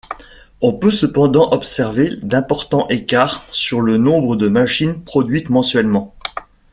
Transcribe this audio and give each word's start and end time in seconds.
On 0.61 0.73
peut 0.73 0.89
cependant 0.89 1.51
observer 1.51 2.15
d'importants 2.23 2.87
écarts 2.87 3.43
sur 3.53 3.81
le 3.81 3.97
nombre 3.97 4.35
de 4.35 4.47
machines 4.47 5.03
produites 5.03 5.51
mensuellement. 5.51 6.15